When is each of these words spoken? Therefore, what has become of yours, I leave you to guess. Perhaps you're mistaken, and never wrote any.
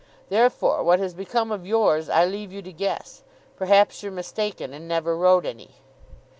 Therefore, 0.29 0.81
what 0.83 0.97
has 0.97 1.13
become 1.13 1.51
of 1.51 1.63
yours, 1.67 2.09
I 2.09 2.25
leave 2.25 2.51
you 2.51 2.63
to 2.63 2.73
guess. 2.73 3.21
Perhaps 3.55 4.01
you're 4.01 4.11
mistaken, 4.11 4.73
and 4.73 4.87
never 4.87 5.15
wrote 5.15 5.45
any. 5.45 5.75